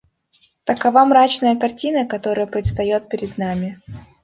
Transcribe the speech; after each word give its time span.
Такова 0.63 1.03
мрачная 1.05 1.55
картина, 1.55 2.07
которая 2.07 2.47
предстает 2.47 3.07
перед 3.07 3.37
нами. 3.37 3.79